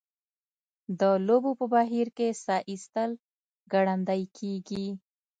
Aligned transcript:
د 0.99 1.01
لوبو 1.27 1.51
په 1.59 1.65
بهیر 1.73 2.07
کې 2.17 2.27
ساه 2.43 2.61
ایستل 2.71 3.11
ګړندۍ 3.73 4.23
کیږي. 4.37 4.87